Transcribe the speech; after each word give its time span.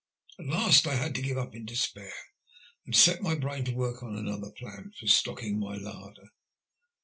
At 0.39 0.47
last 0.47 0.87
I 0.87 0.95
had 0.95 1.13
to 1.13 1.21
give 1.21 1.37
it 1.37 1.39
up 1.39 1.53
in 1.53 1.63
despair, 1.63 2.11
and 2.87 2.95
set 2.95 3.21
my 3.21 3.35
brain 3.35 3.65
to 3.65 3.75
work 3.75 4.01
on 4.01 4.15
another 4.15 4.49
plan 4.49 4.91
for 4.99 5.05
stocking 5.05 5.59
my 5.59 5.77
larder. 5.77 6.29